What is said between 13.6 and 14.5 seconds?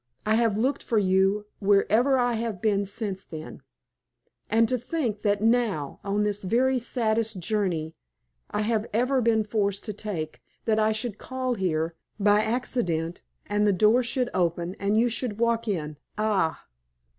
the door should